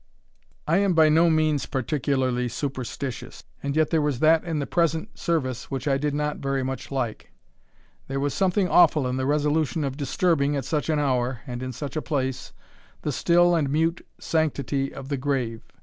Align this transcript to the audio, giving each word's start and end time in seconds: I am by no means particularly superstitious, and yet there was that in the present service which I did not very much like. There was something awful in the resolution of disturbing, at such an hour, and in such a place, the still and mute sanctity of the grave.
I 0.67 0.77
am 0.79 0.95
by 0.95 1.09
no 1.09 1.29
means 1.29 1.67
particularly 1.67 2.47
superstitious, 2.49 3.43
and 3.61 3.75
yet 3.75 3.91
there 3.91 4.01
was 4.01 4.17
that 4.17 4.43
in 4.43 4.57
the 4.57 4.65
present 4.65 5.15
service 5.15 5.69
which 5.69 5.87
I 5.87 5.99
did 5.99 6.15
not 6.15 6.37
very 6.39 6.63
much 6.63 6.89
like. 6.89 7.31
There 8.07 8.19
was 8.19 8.33
something 8.33 8.67
awful 8.67 9.07
in 9.07 9.17
the 9.17 9.27
resolution 9.27 9.83
of 9.83 9.97
disturbing, 9.97 10.55
at 10.55 10.65
such 10.65 10.89
an 10.89 10.97
hour, 10.97 11.41
and 11.45 11.61
in 11.61 11.71
such 11.71 11.95
a 11.95 12.01
place, 12.01 12.51
the 13.03 13.11
still 13.11 13.53
and 13.53 13.69
mute 13.69 14.03
sanctity 14.17 14.91
of 14.91 15.09
the 15.09 15.17
grave. 15.17 15.61